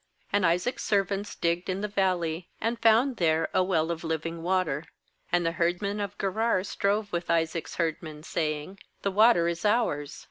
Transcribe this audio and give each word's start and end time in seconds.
19And 0.33 0.45
Isaac's 0.47 0.83
serv 0.83 1.11
ants 1.11 1.35
digged 1.35 1.69
in 1.69 1.81
the 1.81 1.87
valley, 1.87 2.49
and 2.59 2.81
found 2.81 3.17
there 3.17 3.49
a 3.53 3.61
well 3.63 3.91
of 3.91 4.03
living 4.03 4.41
water. 4.41 4.85
20And 5.31 5.43
the 5.43 5.51
herdmen 5.51 5.99
of 5.99 6.17
Gerar 6.17 6.63
strove 6.63 7.13
with 7.13 7.29
Isaac's 7.29 7.75
herdmen, 7.75 8.23
saying: 8.23 8.79
'The 9.03 9.11
water 9.11 9.47
is 9.47 9.63
ours.' 9.63 10.19